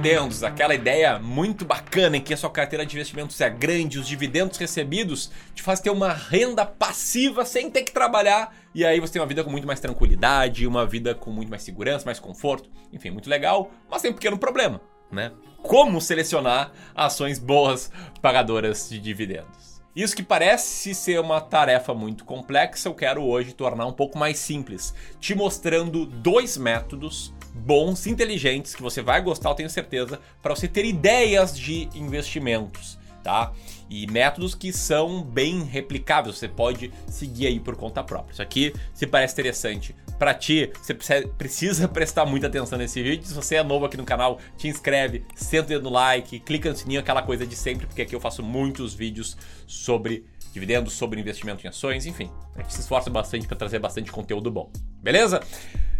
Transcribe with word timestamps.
dividendos, 0.00 0.42
aquela 0.42 0.74
ideia 0.74 1.18
muito 1.18 1.62
bacana 1.62 2.16
em 2.16 2.22
que 2.22 2.32
a 2.32 2.36
sua 2.36 2.48
carteira 2.48 2.86
de 2.86 2.96
investimentos 2.96 3.38
é 3.38 3.50
grande, 3.50 3.98
os 3.98 4.08
dividendos 4.08 4.56
recebidos 4.56 5.30
te 5.54 5.62
faz 5.62 5.78
ter 5.78 5.90
uma 5.90 6.10
renda 6.10 6.64
passiva 6.64 7.44
sem 7.44 7.70
ter 7.70 7.82
que 7.82 7.92
trabalhar 7.92 8.56
e 8.74 8.82
aí 8.82 8.98
você 8.98 9.12
tem 9.12 9.20
uma 9.20 9.28
vida 9.28 9.44
com 9.44 9.50
muito 9.50 9.66
mais 9.66 9.78
tranquilidade, 9.78 10.66
uma 10.66 10.86
vida 10.86 11.14
com 11.14 11.30
muito 11.30 11.50
mais 11.50 11.62
segurança, 11.62 12.06
mais 12.06 12.18
conforto, 12.18 12.70
enfim, 12.90 13.10
muito 13.10 13.28
legal, 13.28 13.70
mas 13.90 14.00
tem 14.00 14.10
um 14.10 14.14
pequeno 14.14 14.38
problema, 14.38 14.80
né? 15.12 15.32
Como 15.62 16.00
selecionar 16.00 16.72
ações 16.94 17.38
boas 17.38 17.92
pagadoras 18.22 18.88
de 18.88 18.98
dividendos? 18.98 19.82
Isso 19.94 20.16
que 20.16 20.22
parece 20.22 20.94
ser 20.94 21.20
uma 21.20 21.42
tarefa 21.42 21.92
muito 21.92 22.24
complexa, 22.24 22.88
eu 22.88 22.94
quero 22.94 23.22
hoje 23.22 23.52
tornar 23.52 23.84
um 23.84 23.92
pouco 23.92 24.16
mais 24.16 24.38
simples, 24.38 24.94
te 25.20 25.34
mostrando 25.34 26.06
dois 26.06 26.56
métodos 26.56 27.34
bons, 27.54 28.06
inteligentes, 28.06 28.74
que 28.74 28.82
você 28.82 29.02
vai 29.02 29.20
gostar, 29.20 29.50
eu 29.50 29.54
tenho 29.54 29.70
certeza, 29.70 30.20
para 30.42 30.54
você 30.54 30.68
ter 30.68 30.84
ideias 30.84 31.58
de 31.58 31.88
investimentos, 31.94 32.98
tá? 33.22 33.52
E 33.88 34.06
métodos 34.06 34.54
que 34.54 34.72
são 34.72 35.22
bem 35.22 35.64
replicáveis, 35.64 36.36
você 36.36 36.48
pode 36.48 36.92
seguir 37.08 37.48
aí 37.48 37.58
por 37.58 37.76
conta 37.76 38.02
própria. 38.02 38.32
Isso 38.32 38.42
aqui 38.42 38.72
se 38.94 39.06
parece 39.06 39.34
interessante 39.34 39.94
para 40.18 40.34
ti, 40.34 40.70
você 40.80 40.94
precisa 41.26 41.88
prestar 41.88 42.26
muita 42.26 42.46
atenção 42.46 42.78
nesse 42.78 43.02
vídeo. 43.02 43.26
Se 43.26 43.32
você 43.32 43.56
é 43.56 43.62
novo 43.62 43.86
aqui 43.86 43.96
no 43.96 44.04
canal, 44.04 44.38
te 44.56 44.68
inscreve, 44.68 45.24
senta 45.34 45.64
o 45.64 45.68
dedo 45.68 45.84
no 45.84 45.90
like, 45.90 46.38
clica 46.40 46.70
no 46.70 46.76
sininho, 46.76 47.00
aquela 47.00 47.22
coisa 47.22 47.46
de 47.46 47.56
sempre, 47.56 47.86
porque 47.86 48.02
aqui 48.02 48.14
eu 48.14 48.20
faço 48.20 48.42
muitos 48.42 48.92
vídeos 48.92 49.36
sobre 49.66 50.26
dividendos, 50.52 50.92
sobre 50.92 51.18
investimento 51.18 51.64
em 51.64 51.70
ações, 51.70 52.04
enfim. 52.04 52.30
A 52.54 52.60
gente 52.60 52.74
se 52.74 52.80
esforça 52.80 53.08
bastante 53.08 53.46
para 53.46 53.56
trazer 53.56 53.78
bastante 53.78 54.12
conteúdo 54.12 54.50
bom. 54.50 54.70
Beleza? 55.02 55.40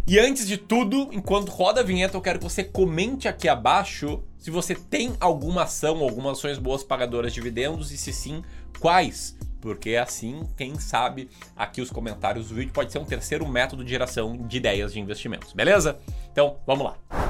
E 0.06 0.18
antes 0.18 0.46
de 0.46 0.56
tudo, 0.56 1.08
enquanto 1.12 1.50
roda 1.50 1.80
a 1.80 1.84
vinheta, 1.84 2.16
eu 2.16 2.20
quero 2.20 2.38
que 2.38 2.44
você 2.44 2.64
comente 2.64 3.28
aqui 3.28 3.48
abaixo 3.48 4.22
se 4.38 4.50
você 4.50 4.74
tem 4.74 5.14
alguma 5.20 5.64
ação, 5.64 5.98
algumas 5.98 6.38
ações 6.38 6.58
boas 6.58 6.82
pagadoras 6.82 7.32
de 7.32 7.40
dividendos 7.40 7.92
e 7.92 7.98
se 7.98 8.12
sim, 8.12 8.42
quais. 8.80 9.36
Porque 9.60 9.96
assim, 9.96 10.48
quem 10.56 10.78
sabe, 10.78 11.28
aqui 11.54 11.82
os 11.82 11.90
comentários 11.90 12.48
do 12.48 12.54
vídeo 12.54 12.72
pode 12.72 12.90
ser 12.90 12.98
um 12.98 13.04
terceiro 13.04 13.46
método 13.46 13.84
de 13.84 13.90
geração 13.90 14.36
de 14.36 14.56
ideias 14.56 14.94
de 14.94 15.00
investimentos, 15.00 15.52
beleza? 15.52 15.98
Então, 16.32 16.56
vamos 16.66 16.86
lá. 16.86 17.29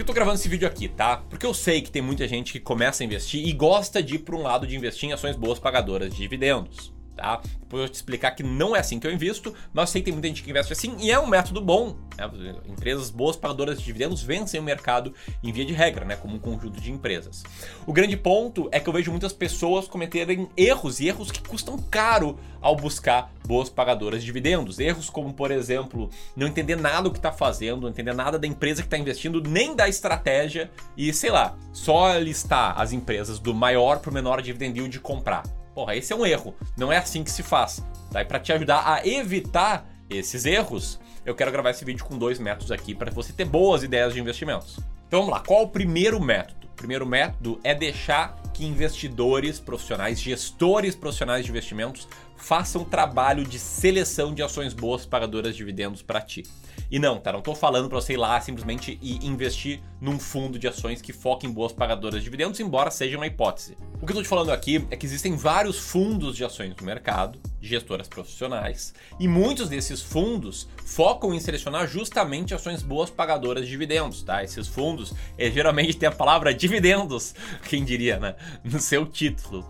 Que 0.00 0.02
eu 0.02 0.06
tô 0.06 0.14
gravando 0.14 0.36
esse 0.36 0.48
vídeo 0.48 0.66
aqui, 0.66 0.88
tá? 0.88 1.18
Porque 1.28 1.44
eu 1.44 1.52
sei 1.52 1.82
que 1.82 1.90
tem 1.90 2.00
muita 2.00 2.26
gente 2.26 2.52
que 2.52 2.60
começa 2.60 3.02
a 3.02 3.06
investir 3.06 3.46
e 3.46 3.52
gosta 3.52 4.02
de 4.02 4.14
ir 4.14 4.20
para 4.20 4.34
um 4.34 4.42
lado 4.42 4.66
de 4.66 4.74
investir 4.74 5.10
em 5.10 5.12
ações 5.12 5.36
boas 5.36 5.58
pagadoras 5.58 6.10
de 6.10 6.16
dividendos 6.16 6.90
tá? 7.16 7.40
Depois 7.60 7.82
eu 7.82 7.88
te 7.88 7.94
explicar 7.94 8.32
que 8.32 8.42
não 8.42 8.74
é 8.74 8.80
assim 8.80 8.98
que 8.98 9.06
eu 9.06 9.12
invisto, 9.12 9.54
mas 9.72 9.90
sei 9.90 10.00
que 10.00 10.06
tem 10.06 10.12
muita 10.12 10.28
gente 10.28 10.42
que 10.42 10.50
investe 10.50 10.72
assim 10.72 10.96
e 10.98 11.10
é 11.10 11.18
um 11.18 11.26
método 11.26 11.60
bom. 11.60 11.96
Né? 12.16 12.54
Empresas 12.66 13.10
boas 13.10 13.36
pagadoras 13.36 13.78
de 13.78 13.84
dividendos 13.84 14.22
vencem 14.22 14.58
o 14.58 14.62
mercado 14.62 15.14
em 15.42 15.52
via 15.52 15.64
de 15.64 15.72
regra, 15.72 16.04
né? 16.04 16.16
Como 16.16 16.34
um 16.34 16.38
conjunto 16.38 16.80
de 16.80 16.90
empresas. 16.90 17.44
O 17.86 17.92
grande 17.92 18.16
ponto 18.16 18.68
é 18.72 18.80
que 18.80 18.88
eu 18.88 18.92
vejo 18.92 19.10
muitas 19.10 19.32
pessoas 19.32 19.86
cometerem 19.86 20.48
erros 20.56 21.00
e 21.00 21.08
erros 21.08 21.30
que 21.30 21.40
custam 21.40 21.78
caro 21.78 22.38
ao 22.60 22.76
buscar 22.76 23.32
boas 23.46 23.68
pagadoras 23.68 24.20
de 24.20 24.26
dividendos. 24.26 24.78
Erros 24.78 25.08
como, 25.08 25.32
por 25.32 25.50
exemplo, 25.50 26.10
não 26.36 26.46
entender 26.46 26.76
nada 26.76 27.02
do 27.02 27.10
que 27.12 27.18
está 27.18 27.32
fazendo, 27.32 27.82
não 27.82 27.88
entender 27.88 28.14
nada 28.14 28.38
da 28.38 28.46
empresa 28.46 28.82
que 28.82 28.86
está 28.86 28.98
investindo, 28.98 29.40
nem 29.40 29.74
da 29.74 29.88
estratégia 29.88 30.70
e, 30.96 31.12
sei 31.12 31.30
lá, 31.30 31.56
só 31.72 32.16
listar 32.18 32.80
as 32.80 32.92
empresas 32.92 33.38
do 33.38 33.54
maior 33.54 33.98
para 34.00 34.10
o 34.10 34.14
menor 34.14 34.42
dividend 34.42 34.76
yield 34.76 34.92
de 34.92 35.00
comprar. 35.00 35.42
Porra, 35.74 35.96
esse 35.96 36.12
é 36.12 36.16
um 36.16 36.26
erro. 36.26 36.54
Não 36.76 36.92
é 36.92 36.96
assim 36.96 37.22
que 37.22 37.30
se 37.30 37.42
faz. 37.42 37.84
Tá? 38.10 38.22
E 38.22 38.24
para 38.24 38.40
te 38.40 38.52
ajudar 38.52 38.82
a 38.86 39.06
evitar 39.06 39.88
esses 40.08 40.44
erros, 40.44 40.98
eu 41.24 41.34
quero 41.34 41.52
gravar 41.52 41.70
esse 41.70 41.84
vídeo 41.84 42.04
com 42.04 42.18
dois 42.18 42.38
métodos 42.38 42.72
aqui 42.72 42.94
para 42.94 43.10
você 43.10 43.32
ter 43.32 43.44
boas 43.44 43.82
ideias 43.82 44.12
de 44.12 44.20
investimentos. 44.20 44.78
Então 45.06 45.20
vamos 45.20 45.34
lá, 45.34 45.40
qual 45.40 45.62
o 45.62 45.68
primeiro 45.68 46.20
método? 46.20 46.66
O 46.66 46.76
primeiro 46.76 47.06
método 47.06 47.60
é 47.62 47.74
deixar 47.74 48.40
que 48.54 48.64
investidores 48.64 49.60
profissionais, 49.60 50.20
gestores 50.20 50.94
profissionais 50.94 51.44
de 51.44 51.50
investimentos, 51.50 52.08
façam 52.36 52.84
trabalho 52.84 53.44
de 53.44 53.58
seleção 53.58 54.34
de 54.34 54.42
ações 54.42 54.72
boas 54.72 55.04
pagadoras 55.04 55.52
de 55.52 55.58
dividendos 55.58 56.02
para 56.02 56.20
ti. 56.20 56.42
E 56.90 56.98
não, 56.98 57.20
tá? 57.20 57.32
Não 57.32 57.40
tô 57.40 57.54
falando 57.54 57.88
para 57.88 58.00
você 58.00 58.14
ir 58.14 58.16
lá 58.16 58.40
simplesmente 58.40 58.98
e 59.00 59.24
investir 59.24 59.80
num 60.00 60.18
fundo 60.18 60.58
de 60.58 60.66
ações 60.66 61.00
que 61.00 61.12
foca 61.12 61.46
em 61.46 61.52
boas 61.52 61.72
pagadoras 61.72 62.18
de 62.18 62.24
dividendos, 62.24 62.58
embora 62.58 62.90
seja 62.90 63.16
uma 63.16 63.26
hipótese. 63.26 63.76
O 64.00 64.06
que 64.06 64.12
eu 64.12 64.16
tô 64.16 64.22
te 64.22 64.28
falando 64.28 64.50
aqui 64.50 64.84
é 64.90 64.96
que 64.96 65.06
existem 65.06 65.36
vários 65.36 65.78
fundos 65.78 66.36
de 66.36 66.44
ações 66.44 66.74
no 66.74 66.84
mercado, 66.84 67.38
de 67.60 67.68
gestoras 67.68 68.08
profissionais, 68.08 68.94
e 69.18 69.28
muitos 69.28 69.68
desses 69.68 70.00
fundos 70.00 70.68
focam 70.84 71.34
em 71.34 71.40
selecionar 71.40 71.86
justamente 71.86 72.54
ações 72.54 72.82
boas 72.82 73.10
pagadoras 73.10 73.64
de 73.64 73.70
dividendos, 73.70 74.22
tá? 74.22 74.42
Esses 74.42 74.66
fundos 74.66 75.12
é, 75.38 75.50
geralmente 75.50 75.96
têm 75.96 76.08
a 76.08 76.12
palavra 76.12 76.54
dividendos, 76.54 77.34
quem 77.68 77.84
diria, 77.84 78.18
né? 78.18 78.34
No 78.64 78.80
seu 78.80 79.06
título. 79.06 79.68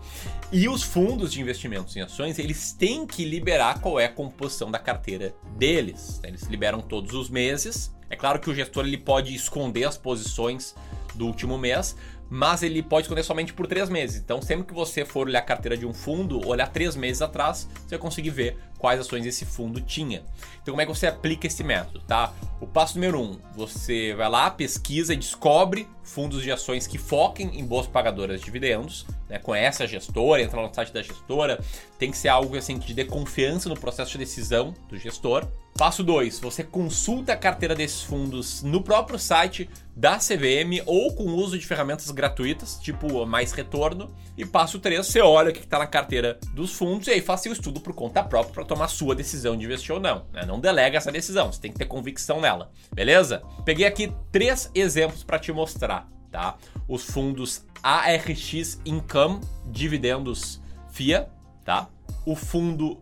E 0.51 0.67
os 0.67 0.83
fundos 0.83 1.31
de 1.31 1.39
investimentos 1.39 1.95
em 1.95 2.01
ações, 2.01 2.37
eles 2.37 2.73
têm 2.73 3.07
que 3.07 3.23
liberar 3.23 3.79
qual 3.79 3.99
é 3.99 4.05
a 4.05 4.11
composição 4.11 4.69
da 4.69 4.79
carteira 4.79 5.33
deles. 5.57 6.19
Né? 6.21 6.29
Eles 6.29 6.43
liberam 6.43 6.81
todos 6.81 7.13
os 7.13 7.29
meses. 7.29 7.95
É 8.09 8.15
claro 8.17 8.39
que 8.39 8.49
o 8.49 8.53
gestor 8.53 8.85
ele 8.85 8.97
pode 8.97 9.33
esconder 9.33 9.85
as 9.85 9.97
posições 9.97 10.75
do 11.15 11.25
último 11.25 11.57
mês, 11.57 11.95
mas 12.33 12.63
ele 12.63 12.81
pode 12.81 13.03
esconder 13.03 13.23
somente 13.23 13.51
por 13.51 13.67
três 13.67 13.89
meses. 13.89 14.21
Então, 14.21 14.41
sempre 14.41 14.65
que 14.65 14.73
você 14.73 15.03
for 15.03 15.27
olhar 15.27 15.39
a 15.39 15.41
carteira 15.41 15.75
de 15.75 15.85
um 15.85 15.93
fundo, 15.93 16.47
olhar 16.47 16.65
três 16.67 16.95
meses 16.95 17.21
atrás, 17.21 17.67
você 17.73 17.89
vai 17.89 17.99
conseguir 17.99 18.29
ver 18.29 18.57
quais 18.77 19.01
ações 19.01 19.25
esse 19.25 19.43
fundo 19.43 19.81
tinha. 19.81 20.23
Então, 20.61 20.71
como 20.71 20.81
é 20.81 20.85
que 20.85 20.95
você 20.95 21.07
aplica 21.07 21.45
esse 21.45 21.61
método, 21.61 21.99
tá? 22.07 22.33
O 22.61 22.65
passo 22.65 22.95
número 22.95 23.19
um, 23.19 23.37
você 23.53 24.13
vai 24.13 24.29
lá, 24.29 24.49
pesquisa 24.49 25.13
e 25.13 25.17
descobre 25.17 25.85
fundos 26.03 26.41
de 26.41 26.49
ações 26.49 26.87
que 26.87 26.97
foquem 26.97 27.59
em 27.59 27.65
boas 27.65 27.85
pagadoras 27.85 28.39
de 28.39 28.45
dividendos, 28.45 29.05
né? 29.27 29.37
Conhece 29.37 29.83
a 29.83 29.85
gestora, 29.85 30.41
entra 30.41 30.61
no 30.61 30.73
site 30.73 30.93
da 30.93 31.03
gestora, 31.03 31.59
tem 31.99 32.11
que 32.11 32.17
ser 32.17 32.29
algo 32.29 32.55
assim 32.55 32.79
que 32.79 32.87
te 32.87 32.93
dê 32.93 33.03
confiança 33.03 33.67
no 33.67 33.77
processo 33.77 34.11
de 34.11 34.19
decisão 34.19 34.73
do 34.87 34.97
gestor. 34.97 35.45
Passo 35.81 36.03
2, 36.03 36.37
você 36.37 36.63
consulta 36.63 37.33
a 37.33 37.35
carteira 37.35 37.73
desses 37.73 38.03
fundos 38.03 38.61
no 38.61 38.83
próprio 38.83 39.17
site 39.17 39.67
da 39.95 40.19
CVM 40.19 40.83
ou 40.85 41.11
com 41.15 41.23
o 41.23 41.35
uso 41.35 41.57
de 41.57 41.65
ferramentas 41.65 42.11
gratuitas, 42.11 42.77
tipo 42.79 43.25
mais 43.25 43.51
retorno. 43.51 44.13
E 44.37 44.45
passo 44.45 44.77
3, 44.77 45.03
você 45.03 45.21
olha 45.21 45.49
o 45.49 45.51
que 45.51 45.61
está 45.61 45.79
na 45.79 45.87
carteira 45.87 46.37
dos 46.53 46.71
fundos 46.71 47.07
e 47.07 47.11
aí 47.13 47.19
faça 47.19 47.49
o 47.49 47.51
estudo 47.51 47.81
por 47.81 47.95
conta 47.95 48.23
própria 48.23 48.53
para 48.53 48.63
tomar 48.63 48.89
sua 48.89 49.15
decisão 49.15 49.57
de 49.57 49.65
investir 49.65 49.91
ou 49.91 49.99
não. 49.99 50.27
Né? 50.31 50.45
Não 50.45 50.59
delega 50.59 50.99
essa 50.99 51.11
decisão, 51.11 51.51
você 51.51 51.59
tem 51.59 51.71
que 51.71 51.79
ter 51.79 51.85
convicção 51.85 52.39
nela, 52.39 52.69
beleza? 52.93 53.41
Peguei 53.65 53.87
aqui 53.87 54.13
três 54.31 54.69
exemplos 54.75 55.23
para 55.23 55.39
te 55.39 55.51
mostrar, 55.51 56.07
tá? 56.31 56.57
Os 56.87 57.05
fundos 57.05 57.65
ARX 57.81 58.79
Income 58.85 59.41
Dividendos 59.65 60.61
FIA, 60.91 61.27
tá? 61.65 61.89
O 62.23 62.35
fundo 62.35 63.01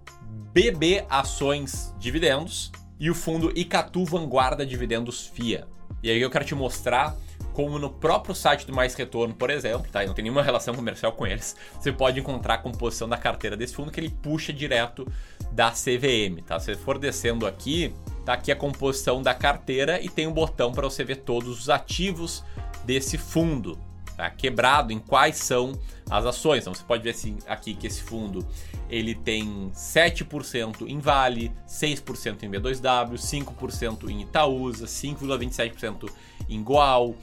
BB 0.53 1.05
Ações 1.09 1.93
Dividendos 1.99 2.71
e 2.99 3.09
o 3.09 3.15
fundo 3.15 3.51
Icatu 3.55 4.03
Vanguarda 4.05 4.65
Dividendos 4.65 5.27
FIA. 5.27 5.67
E 6.03 6.09
aí 6.09 6.21
eu 6.21 6.29
quero 6.29 6.45
te 6.45 6.55
mostrar 6.55 7.15
como 7.53 7.77
no 7.77 7.89
próprio 7.89 8.33
site 8.33 8.65
do 8.65 8.73
Mais 8.73 8.93
Retorno, 8.95 9.33
por 9.33 9.49
exemplo, 9.49 9.91
tá? 9.91 10.05
não 10.05 10.13
tem 10.13 10.23
nenhuma 10.23 10.41
relação 10.41 10.73
comercial 10.73 11.11
com 11.11 11.27
eles, 11.27 11.55
você 11.77 11.91
pode 11.91 12.19
encontrar 12.19 12.53
a 12.55 12.57
composição 12.57 13.09
da 13.09 13.17
carteira 13.17 13.57
desse 13.57 13.75
fundo 13.75 13.91
que 13.91 13.99
ele 13.99 14.09
puxa 14.09 14.53
direto 14.53 15.05
da 15.51 15.71
CVM, 15.71 16.41
tá? 16.45 16.59
Se 16.59 16.67
você 16.67 16.75
for 16.75 16.97
descendo 16.97 17.45
aqui, 17.45 17.93
tá 18.23 18.33
aqui 18.33 18.51
a 18.51 18.55
composição 18.55 19.21
da 19.21 19.33
carteira 19.33 19.99
e 20.01 20.07
tem 20.07 20.27
um 20.27 20.31
botão 20.31 20.71
para 20.71 20.89
você 20.89 21.03
ver 21.03 21.17
todos 21.17 21.59
os 21.59 21.69
ativos 21.69 22.43
desse 22.85 23.17
fundo, 23.17 23.77
tá? 24.19 24.29
Quebrado 24.29 24.91
em 24.91 24.99
quais 24.99 25.37
são 25.37 25.79
as 26.09 26.25
ações. 26.25 26.63
Então 26.63 26.73
você 26.73 26.83
pode 26.83 27.01
ver 27.01 27.11
assim, 27.11 27.37
aqui 27.47 27.73
que 27.73 27.87
esse 27.87 28.03
fundo 28.03 28.45
ele 28.89 29.15
tem 29.15 29.71
7% 29.73 30.85
em 30.85 30.99
Vale, 30.99 31.53
6% 31.65 32.43
em 32.43 32.51
B2W, 32.51 33.13
5% 33.13 34.09
em 34.09 34.23
Itaúsa, 34.23 34.85
5,27% 34.85 36.11
em 36.49 36.61
Goal, 36.61 37.15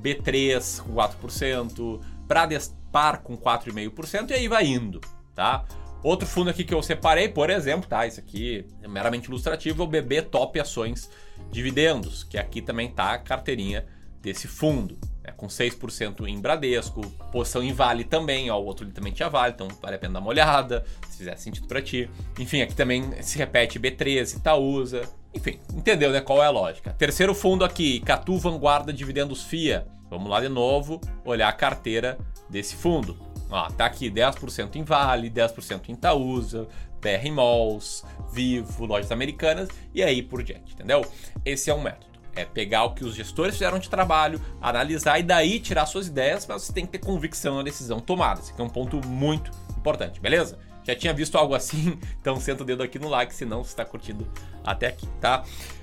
B3 0.00 0.80
com 0.80 0.94
4%, 0.94 2.00
Bradespar 2.26 3.20
com 3.20 3.36
4,5% 3.36 4.30
e 4.30 4.34
aí 4.34 4.48
vai 4.48 4.66
indo, 4.66 5.02
tá? 5.34 5.66
Outro 6.02 6.26
fundo 6.26 6.48
aqui 6.48 6.64
que 6.64 6.72
eu 6.72 6.82
separei, 6.82 7.28
por 7.28 7.50
exemplo, 7.50 7.86
tá? 7.86 8.06
Isso 8.06 8.20
aqui 8.20 8.64
é 8.82 8.88
meramente 8.88 9.28
ilustrativo, 9.28 9.82
é 9.82 9.84
o 9.84 9.88
BB 9.88 10.22
Top 10.22 10.58
Ações 10.58 11.10
Dividendos, 11.50 12.24
que 12.24 12.38
aqui 12.38 12.62
também 12.62 12.90
tá 12.90 13.12
a 13.12 13.18
carteirinha 13.18 13.84
desse 14.22 14.48
fundo 14.48 14.98
com 15.38 15.46
6% 15.46 16.26
em 16.26 16.40
Bradesco, 16.40 17.00
posição 17.32 17.62
em 17.62 17.72
Vale 17.72 18.02
também, 18.02 18.50
ó, 18.50 18.58
o 18.58 18.64
outro 18.66 18.84
ali 18.84 18.92
também 18.92 19.12
tinha 19.12 19.28
Vale, 19.30 19.54
então 19.54 19.68
vale 19.80 19.94
a 19.94 19.98
pena 19.98 20.14
dar 20.14 20.20
uma 20.20 20.28
olhada, 20.28 20.84
se 21.08 21.18
fizer 21.18 21.36
sentido 21.36 21.68
para 21.68 21.80
ti. 21.80 22.10
Enfim, 22.38 22.60
aqui 22.60 22.74
também 22.74 23.22
se 23.22 23.38
repete 23.38 23.78
B13, 23.78 24.36
Itaúsa, 24.36 25.02
enfim, 25.32 25.60
entendeu, 25.72 26.10
né, 26.10 26.20
qual 26.20 26.42
é 26.42 26.46
a 26.46 26.50
lógica. 26.50 26.92
Terceiro 26.92 27.34
fundo 27.36 27.64
aqui, 27.64 28.00
Catu 28.00 28.36
Vanguarda 28.36 28.92
Dividendos 28.92 29.44
FIA. 29.44 29.86
Vamos 30.10 30.28
lá 30.28 30.40
de 30.40 30.48
novo, 30.48 31.00
olhar 31.24 31.48
a 31.48 31.52
carteira 31.52 32.18
desse 32.50 32.74
fundo. 32.74 33.16
Ó, 33.48 33.70
tá 33.70 33.86
aqui 33.86 34.10
10% 34.10 34.74
em 34.74 34.82
Vale, 34.82 35.30
10% 35.30 35.88
em 35.88 35.92
Itaúsa, 35.92 36.66
BR 37.00 37.30
Malls, 37.30 38.04
Vivo, 38.32 38.86
lojas 38.86 39.12
americanas 39.12 39.68
e 39.94 40.02
aí 40.02 40.20
por 40.20 40.42
diante, 40.42 40.74
entendeu? 40.74 41.06
Esse 41.44 41.70
é 41.70 41.74
um 41.74 41.80
método. 41.80 42.17
É 42.38 42.44
pegar 42.44 42.84
o 42.84 42.94
que 42.94 43.04
os 43.04 43.16
gestores 43.16 43.54
fizeram 43.54 43.80
de 43.80 43.90
trabalho, 43.90 44.40
analisar 44.60 45.18
e 45.18 45.24
daí 45.24 45.58
tirar 45.58 45.86
suas 45.86 46.06
ideias, 46.06 46.46
mas 46.46 46.62
você 46.62 46.72
tem 46.72 46.86
que 46.86 46.92
ter 46.92 46.98
convicção 46.98 47.56
na 47.56 47.62
decisão 47.64 47.98
tomada. 47.98 48.38
Esse 48.38 48.52
aqui 48.52 48.60
é 48.60 48.64
um 48.64 48.68
ponto 48.68 49.04
muito 49.08 49.50
importante, 49.76 50.20
beleza? 50.20 50.56
Já 50.84 50.94
tinha 50.94 51.12
visto 51.12 51.36
algo 51.36 51.52
assim? 51.52 51.98
Então 52.20 52.38
senta 52.38 52.62
o 52.62 52.66
dedo 52.66 52.84
aqui 52.84 52.96
no 52.96 53.08
like, 53.08 53.34
se 53.34 53.44
não 53.44 53.64
você 53.64 53.70
está 53.70 53.84
curtindo 53.84 54.24
até 54.64 54.86
aqui, 54.86 55.08
tá? 55.20 55.42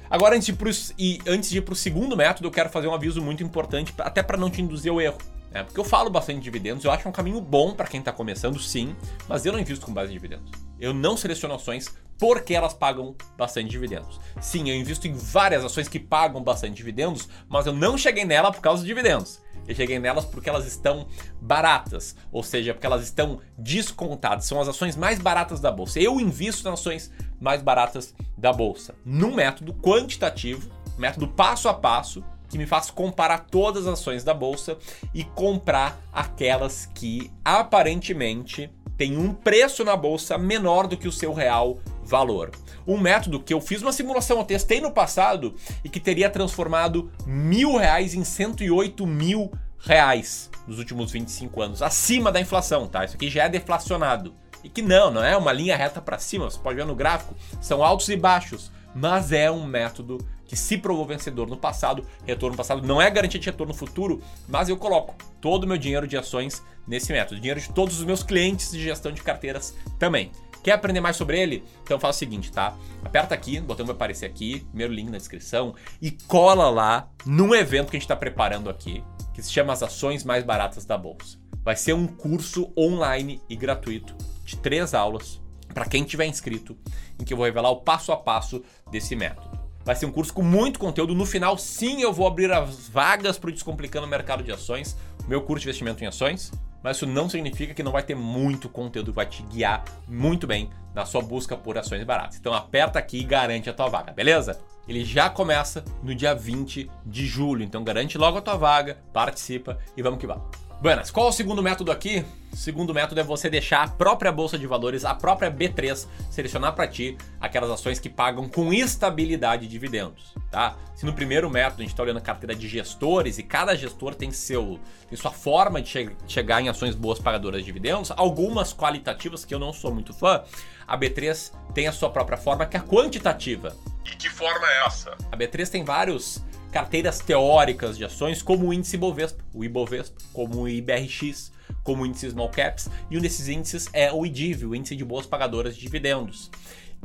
Agora, 0.10 0.36
antes 0.38 0.48
de, 0.48 1.20
antes 1.28 1.50
de 1.50 1.58
ir 1.58 1.62
pro 1.62 1.76
segundo 1.76 2.16
método, 2.16 2.48
eu 2.48 2.52
quero 2.52 2.70
fazer 2.70 2.88
um 2.88 2.94
aviso 2.94 3.22
muito 3.22 3.44
importante, 3.44 3.94
até 4.00 4.24
para 4.24 4.38
não 4.38 4.50
te 4.50 4.62
induzir 4.62 4.92
ao 4.92 5.02
erro. 5.02 5.18
Né? 5.52 5.64
Porque 5.64 5.80
eu 5.80 5.84
falo 5.84 6.10
bastante 6.10 6.38
de 6.38 6.44
dividendos, 6.44 6.86
eu 6.86 6.92
acho 6.92 7.08
um 7.10 7.12
caminho 7.12 7.42
bom 7.42 7.74
para 7.74 7.88
quem 7.88 8.00
está 8.00 8.12
começando, 8.12 8.60
sim, 8.60 8.96
mas 9.28 9.46
eu 9.46 9.52
não 9.52 9.60
invisto 9.60 9.86
com 9.86 9.94
base 9.94 10.12
em 10.12 10.14
dividendos. 10.14 10.52
Eu 10.80 10.94
não 10.94 11.18
seleciono 11.18 11.56
ações 11.56 11.94
porque 12.18 12.54
elas 12.54 12.74
pagam 12.74 13.16
bastante 13.38 13.70
dividendos. 13.70 14.20
Sim, 14.40 14.70
eu 14.70 14.76
invisto 14.76 15.08
em 15.08 15.14
várias 15.14 15.64
ações 15.64 15.88
que 15.88 16.00
pagam 16.00 16.44
bastante 16.44 16.76
dividendos, 16.76 17.28
mas 17.48 17.66
eu 17.66 17.74
não 17.74 17.98
cheguei 17.98 18.26
nela 18.26 18.52
por 18.52 18.62
causa 18.62 18.82
dos 18.82 18.88
dividendos. 18.88 19.42
Eu 19.68 19.76
cheguei 19.76 19.98
nelas 19.98 20.26
porque 20.26 20.50
elas 20.50 20.68
estão 20.68 21.08
baratas, 21.42 22.16
ou 22.32 22.44
seja, 22.44 22.74
porque 22.74 22.86
elas 22.86 23.04
estão 23.04 23.40
descontadas. 23.58 24.46
São 24.46 24.62
as 24.62 24.68
ações 24.68 24.96
mais 24.96 25.20
baratas 25.20 25.60
da 25.60 25.72
bolsa. 25.72 26.00
Eu 26.00 26.20
invisto 26.20 26.70
nas 26.70 26.80
ações 26.80 27.12
mais 27.40 27.62
baratas 27.62 28.14
da 28.38 28.54
bolsa, 28.54 28.96
num 29.04 29.36
método 29.36 29.74
quantitativo, 29.74 30.70
método 30.98 31.28
passo 31.28 31.68
a 31.68 31.74
passo, 31.74 32.24
que 32.48 32.58
me 32.58 32.68
faz 32.68 32.92
comparar 32.92 33.40
todas 33.40 33.88
as 33.88 34.00
ações 34.00 34.24
da 34.24 34.34
bolsa 34.34 34.78
e 35.14 35.24
comprar 35.24 36.00
aquelas 36.14 36.86
que 36.86 37.32
aparentemente 37.44 38.70
têm 38.96 39.18
um 39.18 39.34
preço 39.34 39.84
na 39.84 39.98
bolsa 39.98 40.38
menor 40.38 40.88
do 40.88 40.96
que 40.96 41.08
o 41.08 41.12
seu 41.12 41.34
real 41.34 41.80
valor. 42.06 42.52
Um 42.88 42.98
método 42.98 43.40
que 43.40 43.54
eu 43.54 43.60
fiz 43.60 43.82
uma 43.82 43.92
simulação, 43.92 44.38
eu 44.38 44.44
testei 44.44 44.80
no 44.80 44.92
passado 44.92 45.56
e 45.84 45.90
que 45.90 46.00
teria 46.00 46.30
transformado 46.30 47.12
mil 47.26 47.78
reais 47.78 48.14
em 48.14 48.24
108 48.24 49.06
mil 49.06 49.52
reais 49.80 50.50
nos 50.68 50.80
últimos 50.80 51.12
25 51.12 51.62
anos, 51.62 51.82
acima 51.82 52.32
da 52.32 52.42
inflação, 52.42 52.88
tá? 52.88 53.06
Isso 53.06 53.16
aqui 53.16 53.30
já 53.30 53.44
é 53.44 53.50
deflacionado. 53.50 54.34
E 54.64 54.70
que 54.70 54.82
não, 54.82 55.12
não 55.12 55.24
é 55.24 55.38
uma 55.38 55.54
linha 55.54 55.78
reta 55.78 56.02
para 56.02 56.18
cima, 56.18 56.50
você 56.50 56.58
pode 56.58 56.76
ver 56.76 56.86
no 56.86 56.96
gráfico, 56.96 57.36
são 57.62 57.84
altos 57.84 58.10
e 58.10 58.16
baixos, 58.16 58.72
mas 58.96 59.32
é 59.32 59.52
um 59.52 59.64
método 59.64 60.18
que 60.48 60.56
se 60.56 60.78
provou 60.78 61.06
vencedor 61.06 61.48
no 61.48 61.58
passado, 61.58 62.06
retorno 62.26 62.54
no 62.54 62.58
passado 62.58 62.86
não 62.86 63.02
é 63.02 63.10
garantia 63.10 63.40
de 63.40 63.46
retorno 63.46 63.74
no 63.74 63.78
futuro, 63.78 64.22
mas 64.48 64.70
eu 64.70 64.78
coloco 64.78 65.16
todo 65.42 65.66
o 65.66 65.68
meu 65.68 65.78
dinheiro 65.78 66.08
de 66.08 66.18
ações 66.18 66.64
nesse 66.88 67.12
método, 67.12 67.40
dinheiro 67.40 67.60
de 67.60 67.70
todos 67.70 68.00
os 68.00 68.06
meus 68.06 68.24
clientes 68.24 68.72
de 68.72 68.82
gestão 68.82 69.12
de 69.12 69.22
carteiras 69.22 69.76
também. 70.00 70.32
Quer 70.66 70.72
aprender 70.72 71.00
mais 71.00 71.16
sobre 71.16 71.40
ele? 71.40 71.64
Então 71.84 72.00
faz 72.00 72.16
o 72.16 72.18
seguinte, 72.18 72.52
tá? 72.52 72.76
Aperta 73.04 73.36
aqui, 73.36 73.60
o 73.60 73.62
botão 73.62 73.86
vai 73.86 73.94
aparecer 73.94 74.26
aqui, 74.26 74.62
primeiro 74.62 74.92
link 74.92 75.12
na 75.12 75.18
descrição, 75.20 75.76
e 76.02 76.10
cola 76.10 76.72
lá 76.72 77.08
num 77.24 77.54
evento 77.54 77.92
que 77.92 77.98
a 77.98 78.00
gente 78.00 78.06
está 78.06 78.16
preparando 78.16 78.68
aqui, 78.68 79.04
que 79.32 79.44
se 79.44 79.54
chama 79.54 79.74
As 79.74 79.84
Ações 79.84 80.24
Mais 80.24 80.44
Baratas 80.44 80.84
da 80.84 80.98
Bolsa. 80.98 81.38
Vai 81.64 81.76
ser 81.76 81.94
um 81.94 82.08
curso 82.08 82.74
online 82.76 83.40
e 83.48 83.56
gratuito 83.56 84.16
de 84.44 84.58
três 84.58 84.96
aulas 84.96 85.40
para 85.72 85.86
quem 85.86 86.04
tiver 86.04 86.26
inscrito, 86.26 86.76
em 87.20 87.24
que 87.24 87.32
eu 87.32 87.38
vou 87.38 87.46
revelar 87.46 87.70
o 87.70 87.82
passo 87.82 88.12
a 88.12 88.18
passo 88.18 88.64
desse 88.90 89.16
método. 89.16 89.60
Vai 89.84 89.96
ser 89.96 90.08
um 90.08 90.12
curso 90.12 90.34
com 90.34 90.42
muito 90.42 90.80
conteúdo. 90.80 91.14
No 91.14 91.28
final, 91.28 91.60
sim, 91.60 92.02
eu 92.02 92.12
vou 92.12 92.26
abrir 92.26 92.52
as 92.52 92.90
vagas 92.90 93.38
para 93.38 93.52
o 93.52 93.54
Descomplicando 93.54 94.08
o 94.08 94.10
Mercado 94.10 94.42
de 94.42 94.52
Ações, 94.52 94.98
meu 95.28 95.44
curso 95.44 95.62
de 95.62 95.70
investimento 95.70 96.04
em 96.04 96.08
ações 96.08 96.52
mas 96.86 96.98
isso 96.98 97.08
não 97.08 97.28
significa 97.28 97.74
que 97.74 97.82
não 97.82 97.92
vai 97.92 98.04
ter 98.04 98.14
muito 98.14 98.70
conteúdo 98.70 99.12
que 99.12 99.16
vai 99.16 99.26
te 99.26 99.42
guiar 99.42 99.84
muito 100.08 100.46
bem 100.46 100.70
na 100.94 101.04
sua 101.04 101.20
busca 101.20 101.58
por 101.58 101.76
ações 101.80 102.04
baratas. 102.04 102.38
Então 102.38 102.54
aperta 102.54 103.00
aqui 103.00 103.22
e 103.22 103.24
garante 103.24 103.68
a 103.68 103.74
tua 103.74 103.88
vaga, 103.88 104.14
beleza? 104.14 104.62
Ele 104.88 105.04
já 105.04 105.28
começa 105.28 105.84
no 106.04 106.14
dia 106.14 106.36
20 106.36 106.88
de 107.04 107.26
julho, 107.26 107.64
então 107.64 107.84
garante 107.84 108.20
logo 108.20 108.38
a 108.38 108.42
tua 108.42 108.56
vaga, 108.56 109.00
participa 109.12 109.80
e 109.98 110.04
vamos 110.04 110.20
que 110.20 110.28
vamos. 110.28 110.65
Buenas, 110.82 111.10
qual 111.10 111.28
é 111.28 111.30
o 111.30 111.32
segundo 111.32 111.64
método 111.64 111.92
aqui? 111.92 112.24
O 112.52 112.58
segundo 112.58 112.94
método 112.94 113.20
é 113.20 113.24
você 113.24 113.50
deixar 113.50 113.84
a 113.84 113.88
própria 113.88 114.32
bolsa 114.32 114.58
de 114.58 114.68
valores, 114.68 115.04
a 115.04 115.16
própria 115.16 115.50
B3, 115.50 116.08
selecionar 116.30 116.74
para 116.74 116.88
ti 116.88 117.18
aquelas 117.40 117.70
ações 117.72 118.00
que 118.00 118.10
pagam 118.10 118.48
com 118.48 118.74
estabilidade 118.74 119.64
de 119.64 119.70
dividendos, 119.70 120.34
tá? 120.52 120.78
Se 120.94 121.06
no 121.06 121.14
primeiro 121.14 121.50
método 121.50 121.82
a 121.82 121.84
gente 121.84 121.92
está 121.92 122.04
olhando 122.04 122.18
a 122.18 122.22
carteira 122.22 122.54
de 122.54 122.68
gestores 122.68 123.38
e 123.38 123.44
cada 123.44 123.76
gestor 123.76 124.16
tem 124.16 124.32
seu 124.32 124.80
tem 125.10 125.18
sua 125.18 125.32
forma 125.32 125.82
de 125.82 125.90
che 125.90 126.16
chegar 126.28 126.62
em 126.62 126.70
ações 126.70 126.94
boas 126.94 127.20
pagadoras 127.20 127.62
de 127.62 127.66
dividendos, 127.66 128.12
algumas 128.16 128.74
qualitativas 128.74 129.44
que 129.44 129.54
eu 129.54 129.60
não 129.60 129.74
sou 129.74 129.94
muito 129.94 130.14
fã, 130.14 130.44
a 130.88 130.98
B3 130.98 131.52
tem 131.74 131.88
a 131.88 131.92
sua 131.92 132.10
própria 132.10 132.38
forma 132.38 132.66
que 132.66 132.78
é 132.78 132.80
a 132.80 132.84
quantitativa. 132.84 133.76
E 134.06 134.16
que 134.16 134.30
forma 134.30 134.66
é 134.68 134.86
essa? 134.86 135.18
A 135.32 135.38
B3 135.38 135.68
tem 135.68 135.84
vários 135.84 136.45
carteiras 136.76 137.22
teóricas 137.22 137.98
de 137.98 138.04
ações, 138.04 138.42
como 138.42 138.68
o 138.68 138.74
índice 138.74 138.98
Ibovespa, 138.98 139.42
o 139.54 139.64
Ibovespa, 139.64 140.22
como 140.34 140.64
o 140.64 140.68
IBRX, 140.68 141.50
como 141.86 142.04
o 142.04 142.06
índice 142.06 142.30
Small 142.30 142.50
Caps, 142.50 142.90
e 143.10 143.18
um 143.18 143.22
desses 143.22 143.48
índices 143.48 143.88
é 143.94 144.12
o 144.12 144.26
IDIV, 144.26 144.66
o 144.66 144.76
índice 144.76 144.94
de 144.94 145.06
boas 145.06 145.26
pagadoras 145.26 145.74
de 145.74 145.80
dividendos 145.80 146.52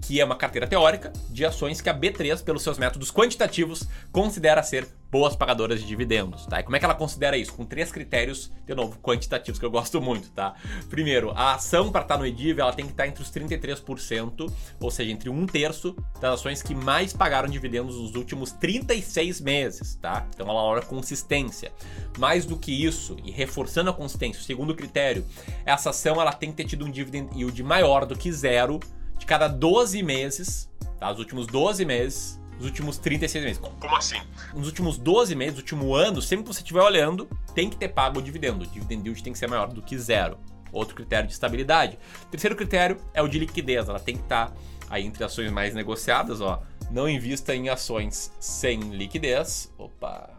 que 0.00 0.20
é 0.20 0.24
uma 0.24 0.36
carteira 0.36 0.66
teórica 0.66 1.12
de 1.28 1.44
ações 1.44 1.80
que 1.80 1.88
a 1.88 1.94
B3, 1.94 2.42
pelos 2.42 2.62
seus 2.62 2.78
métodos 2.78 3.10
quantitativos, 3.10 3.88
considera 4.12 4.62
ser 4.62 4.86
boas 5.10 5.34
pagadoras 5.34 5.80
de 5.80 5.86
dividendos, 5.86 6.46
tá? 6.46 6.60
E 6.60 6.62
como 6.62 6.76
é 6.76 6.78
que 6.78 6.84
ela 6.84 6.94
considera 6.94 7.36
isso? 7.36 7.52
Com 7.52 7.64
três 7.64 7.90
critérios, 7.90 8.50
de 8.64 8.74
novo, 8.74 8.96
quantitativos, 9.00 9.58
que 9.58 9.66
eu 9.66 9.70
gosto 9.70 10.00
muito, 10.00 10.30
tá? 10.30 10.54
Primeiro, 10.88 11.32
a 11.32 11.54
ação 11.54 11.90
para 11.90 12.02
estar 12.02 12.16
no 12.16 12.24
EDIV, 12.24 12.60
ela 12.60 12.72
tem 12.72 12.84
que 12.84 12.92
estar 12.92 13.08
entre 13.08 13.22
os 13.22 13.30
33%, 13.30 14.52
ou 14.78 14.90
seja, 14.90 15.10
entre 15.10 15.28
um 15.28 15.46
terço 15.46 15.96
das 16.20 16.34
ações 16.34 16.62
que 16.62 16.74
mais 16.74 17.12
pagaram 17.12 17.48
dividendos 17.48 17.96
nos 17.96 18.14
últimos 18.14 18.52
36 18.52 19.40
meses, 19.40 19.96
tá? 19.96 20.26
Então 20.32 20.48
ela 20.48 20.62
olha 20.62 20.82
consistência. 20.82 21.72
Mais 22.16 22.46
do 22.46 22.56
que 22.56 22.72
isso, 22.84 23.16
e 23.24 23.32
reforçando 23.32 23.90
a 23.90 23.92
consistência, 23.92 24.40
o 24.40 24.44
segundo 24.44 24.76
critério, 24.76 25.26
essa 25.66 25.90
ação 25.90 26.20
ela 26.20 26.32
tem 26.32 26.50
que 26.50 26.56
ter 26.56 26.66
tido 26.66 26.84
um 26.84 26.90
dividend 26.90 27.36
yield 27.36 27.60
maior 27.64 28.06
do 28.06 28.16
que 28.16 28.32
zero 28.32 28.78
de 29.20 29.26
cada 29.26 29.46
12 29.46 30.02
meses, 30.02 30.68
tá? 30.98 31.12
Os 31.12 31.18
últimos 31.18 31.46
12 31.46 31.84
meses, 31.84 32.40
os 32.58 32.64
últimos 32.64 32.96
36 32.96 33.44
meses. 33.44 33.58
Como 33.58 33.96
assim? 33.96 34.20
Nos 34.54 34.66
últimos 34.66 34.96
12 34.96 35.34
meses, 35.34 35.58
último 35.58 35.94
ano, 35.94 36.20
sempre 36.22 36.44
que 36.44 36.54
você 36.54 36.60
estiver 36.60 36.82
olhando, 36.82 37.28
tem 37.54 37.68
que 37.68 37.76
ter 37.76 37.88
pago 37.88 38.18
o 38.18 38.22
dividendo. 38.22 38.64
O 38.64 38.66
dividend 38.66 39.06
yield 39.06 39.22
tem 39.22 39.32
que 39.32 39.38
ser 39.38 39.46
maior 39.46 39.68
do 39.68 39.82
que 39.82 39.96
zero. 39.96 40.38
Outro 40.72 40.94
critério 40.94 41.26
de 41.26 41.34
estabilidade. 41.34 41.98
terceiro 42.30 42.56
critério 42.56 42.96
é 43.12 43.22
o 43.22 43.28
de 43.28 43.38
liquidez. 43.38 43.88
Ela 43.88 44.00
tem 44.00 44.16
que 44.16 44.22
estar 44.22 44.48
tá 44.48 44.56
aí 44.88 45.04
entre 45.04 45.22
ações 45.22 45.50
mais 45.52 45.74
negociadas, 45.74 46.40
ó. 46.40 46.62
Não 46.90 47.08
invista 47.08 47.54
em 47.54 47.68
ações 47.68 48.32
sem 48.40 48.80
liquidez. 48.80 49.72
Opa. 49.76 50.30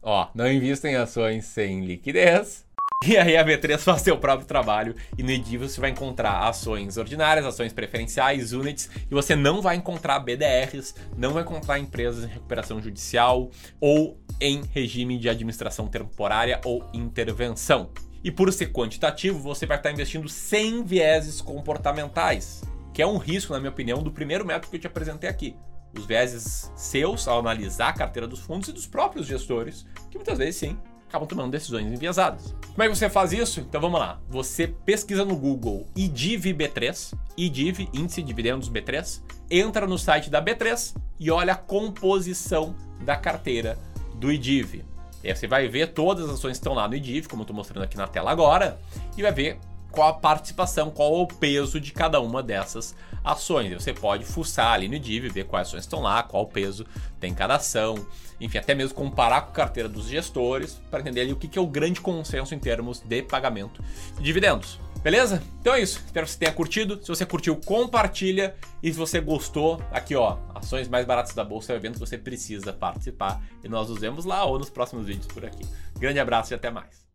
Ó, 0.00 0.28
não 0.34 0.50
invista 0.50 0.88
em 0.88 0.96
ações 0.96 1.44
sem 1.44 1.84
liquidez. 1.84 2.67
E 3.08 3.16
aí 3.16 3.38
a 3.38 3.44
B3 3.44 3.78
faz 3.78 4.02
seu 4.02 4.18
próprio 4.18 4.46
trabalho 4.46 4.94
e 5.16 5.22
no 5.22 5.30
EDI 5.30 5.56
você 5.56 5.80
vai 5.80 5.88
encontrar 5.88 6.46
ações 6.46 6.98
ordinárias, 6.98 7.46
ações 7.46 7.72
preferenciais, 7.72 8.52
units 8.52 8.90
e 9.10 9.14
você 9.14 9.34
não 9.34 9.62
vai 9.62 9.76
encontrar 9.76 10.18
BDRs, 10.18 10.94
não 11.16 11.32
vai 11.32 11.42
encontrar 11.42 11.78
empresas 11.78 12.24
em 12.24 12.26
recuperação 12.26 12.82
judicial 12.82 13.50
ou 13.80 14.20
em 14.38 14.62
regime 14.74 15.16
de 15.16 15.26
administração 15.26 15.86
temporária 15.86 16.60
ou 16.66 16.86
intervenção. 16.92 17.88
E 18.22 18.30
por 18.30 18.52
ser 18.52 18.72
quantitativo, 18.72 19.38
você 19.38 19.64
vai 19.64 19.78
estar 19.78 19.90
investindo 19.90 20.28
sem 20.28 20.84
vieses 20.84 21.40
comportamentais, 21.40 22.62
que 22.92 23.00
é 23.00 23.06
um 23.06 23.16
risco, 23.16 23.54
na 23.54 23.58
minha 23.58 23.70
opinião, 23.70 24.02
do 24.02 24.12
primeiro 24.12 24.44
método 24.44 24.68
que 24.68 24.76
eu 24.76 24.80
te 24.80 24.86
apresentei 24.86 25.30
aqui. 25.30 25.56
Os 25.96 26.04
vieses 26.04 26.70
seus 26.76 27.26
ao 27.26 27.38
analisar 27.38 27.88
a 27.88 27.92
carteira 27.94 28.26
dos 28.26 28.40
fundos 28.40 28.68
e 28.68 28.72
dos 28.72 28.86
próprios 28.86 29.26
gestores, 29.26 29.86
que 30.10 30.18
muitas 30.18 30.36
vezes 30.36 30.56
sim 30.56 30.76
acabam 31.08 31.26
tomando 31.26 31.50
decisões 31.50 31.86
enviesadas. 31.86 32.54
Como 32.66 32.82
é 32.82 32.88
que 32.88 32.94
você 32.94 33.08
faz 33.08 33.32
isso? 33.32 33.60
Então 33.60 33.80
vamos 33.80 33.98
lá. 33.98 34.20
Você 34.28 34.68
pesquisa 34.68 35.24
no 35.24 35.36
Google 35.36 35.86
IDIV 35.96 36.54
B3, 36.54 37.14
IDIV, 37.36 37.88
Índice 37.92 38.20
de 38.20 38.28
Dividendos 38.28 38.70
B3, 38.70 39.22
entra 39.50 39.86
no 39.86 39.98
site 39.98 40.30
da 40.30 40.42
B3 40.42 40.94
e 41.18 41.30
olha 41.30 41.54
a 41.54 41.56
composição 41.56 42.74
da 43.04 43.16
carteira 43.16 43.78
do 44.14 44.30
IDIV. 44.30 44.84
E 45.24 45.28
aí 45.28 45.34
você 45.34 45.48
vai 45.48 45.66
ver 45.66 45.88
todas 45.88 46.26
as 46.26 46.32
ações 46.32 46.52
que 46.52 46.58
estão 46.58 46.74
lá 46.74 46.86
no 46.86 46.94
IDIV, 46.94 47.26
como 47.26 47.42
eu 47.42 47.44
estou 47.44 47.56
mostrando 47.56 47.82
aqui 47.82 47.96
na 47.96 48.06
tela 48.06 48.30
agora, 48.30 48.78
e 49.16 49.22
vai 49.22 49.32
ver 49.32 49.58
qual 49.98 50.10
a 50.10 50.14
participação, 50.14 50.92
qual 50.92 51.20
o 51.20 51.26
peso 51.26 51.80
de 51.80 51.90
cada 51.90 52.20
uma 52.20 52.40
dessas 52.40 52.94
ações. 53.24 53.74
Você 53.74 53.92
pode 53.92 54.24
fuçar 54.24 54.74
ali 54.74 54.88
no 54.88 54.96
DIV, 54.96 55.28
ver 55.28 55.44
quais 55.44 55.66
ações 55.66 55.82
estão 55.82 56.00
lá, 56.00 56.22
qual 56.22 56.46
peso 56.46 56.86
tem 57.18 57.34
cada 57.34 57.56
ação, 57.56 58.06
enfim, 58.40 58.58
até 58.58 58.76
mesmo 58.76 58.94
comparar 58.94 59.40
com 59.40 59.50
a 59.50 59.54
carteira 59.54 59.88
dos 59.88 60.06
gestores 60.06 60.80
para 60.88 61.00
entender 61.00 61.22
ali 61.22 61.32
o 61.32 61.36
que 61.36 61.58
é 61.58 61.60
o 61.60 61.66
grande 61.66 62.00
consenso 62.00 62.54
em 62.54 62.60
termos 62.60 63.00
de 63.00 63.22
pagamento 63.22 63.82
de 64.16 64.22
dividendos. 64.22 64.78
Beleza? 65.02 65.42
Então 65.60 65.74
é 65.74 65.80
isso. 65.80 66.00
Espero 66.06 66.26
que 66.26 66.32
você 66.32 66.38
tenha 66.38 66.52
curtido. 66.52 67.00
Se 67.02 67.08
você 67.08 67.26
curtiu, 67.26 67.56
compartilha. 67.56 68.54
E 68.80 68.92
se 68.92 68.98
você 68.98 69.20
gostou, 69.20 69.82
aqui 69.90 70.14
ó, 70.14 70.38
ações 70.54 70.86
mais 70.86 71.04
baratas 71.06 71.34
da 71.34 71.42
bolsa 71.42 71.72
é 71.72 71.74
o 71.74 71.76
evento 71.76 71.94
que 71.94 72.00
você 72.00 72.16
precisa 72.16 72.72
participar. 72.72 73.42
E 73.64 73.68
nós 73.68 73.88
nos 73.88 73.98
vemos 73.98 74.24
lá 74.24 74.44
ou 74.44 74.60
nos 74.60 74.70
próximos 74.70 75.06
vídeos 75.06 75.26
por 75.26 75.44
aqui. 75.44 75.66
Grande 75.98 76.20
abraço 76.20 76.52
e 76.52 76.54
até 76.54 76.70
mais. 76.70 77.07